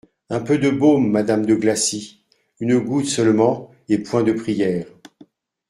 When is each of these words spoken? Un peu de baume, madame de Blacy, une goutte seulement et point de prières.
Un 0.31 0.39
peu 0.39 0.57
de 0.57 0.71
baume, 0.71 1.11
madame 1.11 1.45
de 1.45 1.53
Blacy, 1.53 2.25
une 2.59 2.79
goutte 2.79 3.05
seulement 3.05 3.69
et 3.87 3.99
point 3.99 4.23
de 4.23 4.31
prières. 4.33 4.87